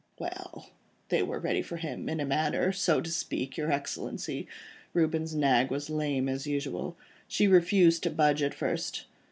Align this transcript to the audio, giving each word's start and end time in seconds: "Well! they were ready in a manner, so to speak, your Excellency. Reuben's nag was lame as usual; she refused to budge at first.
"Well! 0.17 0.71
they 1.09 1.21
were 1.21 1.37
ready 1.37 1.63
in 1.71 2.19
a 2.19 2.25
manner, 2.25 2.71
so 2.71 3.01
to 3.01 3.11
speak, 3.11 3.55
your 3.55 3.71
Excellency. 3.71 4.47
Reuben's 4.95 5.35
nag 5.35 5.69
was 5.69 5.91
lame 5.91 6.27
as 6.27 6.47
usual; 6.47 6.97
she 7.27 7.47
refused 7.47 8.01
to 8.01 8.09
budge 8.09 8.41
at 8.41 8.55
first. 8.55 9.05